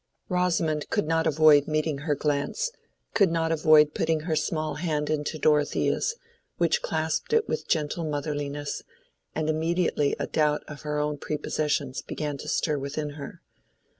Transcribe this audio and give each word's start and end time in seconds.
Rosamond 0.29 0.89
could 0.89 1.05
not 1.07 1.27
avoid 1.27 1.67
meeting 1.67 1.99
her 1.99 2.15
glance, 2.15 2.71
could 3.13 3.29
not 3.31 3.51
avoid 3.51 3.93
putting 3.93 4.21
her 4.21 4.35
small 4.35 4.73
hand 4.81 5.11
into 5.11 5.37
Dorothea's, 5.37 6.15
which 6.57 6.81
clasped 6.81 7.33
it 7.33 7.47
with 7.47 7.67
gentle 7.67 8.03
motherliness; 8.03 8.81
and 9.35 9.47
immediately 9.47 10.15
a 10.19 10.25
doubt 10.25 10.63
of 10.67 10.81
her 10.81 10.97
own 10.97 11.19
prepossessions 11.19 12.01
began 12.01 12.35
to 12.39 12.47
stir 12.47 12.79
within 12.79 13.11
her. 13.11 13.43